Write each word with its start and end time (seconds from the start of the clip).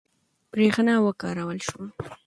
برېښنا 0.51 0.95
وکارول 1.05 1.59
شوه. 1.67 1.85